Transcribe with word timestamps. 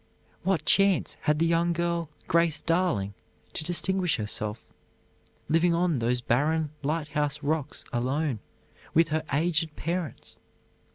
What 0.41 0.65
chance 0.65 1.15
had 1.21 1.37
the 1.37 1.45
young 1.45 1.73
girl, 1.73 2.09
Grace 2.27 2.59
Darling, 2.59 3.13
to 3.53 3.63
distinguish 3.63 4.15
herself, 4.15 4.67
living 5.47 5.75
on 5.75 5.99
those 5.99 6.21
barren 6.21 6.71
lighthouse 6.81 7.43
rocks 7.43 7.85
alone 7.93 8.39
with 8.95 9.09
her 9.09 9.23
aged 9.31 9.75
parents? 9.75 10.37